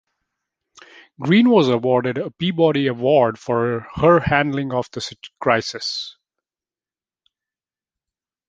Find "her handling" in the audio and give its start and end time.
3.97-4.73